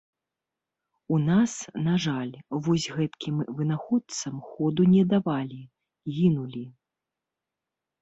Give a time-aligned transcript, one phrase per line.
[1.17, 1.51] У нас,
[1.89, 2.31] на жаль,
[2.69, 5.63] вось гэткім вынаходцам ходу не давалі,
[6.21, 6.69] гінулі.